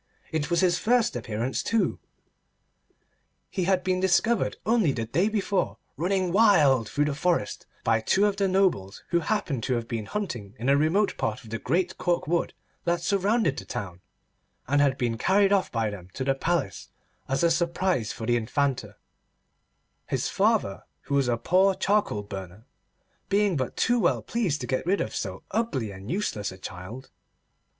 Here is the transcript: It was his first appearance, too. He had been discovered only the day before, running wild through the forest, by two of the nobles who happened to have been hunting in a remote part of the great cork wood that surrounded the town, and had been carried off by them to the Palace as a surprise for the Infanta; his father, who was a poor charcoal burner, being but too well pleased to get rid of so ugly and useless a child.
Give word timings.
It 0.31 0.49
was 0.49 0.61
his 0.61 0.79
first 0.79 1.15
appearance, 1.15 1.61
too. 1.61 1.99
He 3.51 3.65
had 3.65 3.83
been 3.83 3.99
discovered 3.99 4.57
only 4.65 4.93
the 4.93 5.05
day 5.05 5.29
before, 5.29 5.77
running 5.95 6.31
wild 6.31 6.89
through 6.89 7.05
the 7.05 7.13
forest, 7.13 7.67
by 7.83 8.01
two 8.01 8.25
of 8.25 8.35
the 8.37 8.47
nobles 8.47 9.03
who 9.09 9.19
happened 9.19 9.61
to 9.65 9.75
have 9.75 9.87
been 9.87 10.07
hunting 10.07 10.55
in 10.57 10.69
a 10.69 10.75
remote 10.75 11.17
part 11.17 11.43
of 11.43 11.51
the 11.51 11.59
great 11.59 11.99
cork 11.99 12.25
wood 12.27 12.55
that 12.83 13.01
surrounded 13.01 13.57
the 13.59 13.65
town, 13.65 14.01
and 14.67 14.81
had 14.81 14.97
been 14.97 15.19
carried 15.19 15.53
off 15.53 15.71
by 15.71 15.91
them 15.91 16.07
to 16.15 16.23
the 16.23 16.33
Palace 16.33 16.89
as 17.27 17.43
a 17.43 17.51
surprise 17.51 18.11
for 18.11 18.25
the 18.25 18.35
Infanta; 18.37 18.95
his 20.07 20.27
father, 20.29 20.81
who 21.01 21.13
was 21.13 21.27
a 21.27 21.37
poor 21.37 21.75
charcoal 21.75 22.23
burner, 22.23 22.65
being 23.29 23.55
but 23.55 23.77
too 23.77 23.99
well 23.99 24.23
pleased 24.23 24.61
to 24.61 24.65
get 24.65 24.83
rid 24.87 24.99
of 24.99 25.13
so 25.13 25.43
ugly 25.51 25.91
and 25.91 26.09
useless 26.09 26.51
a 26.51 26.57
child. 26.57 27.11